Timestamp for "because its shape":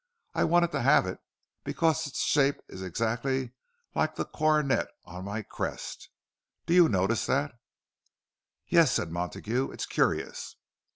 1.63-2.59